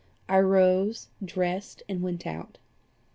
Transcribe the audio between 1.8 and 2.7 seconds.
and went out.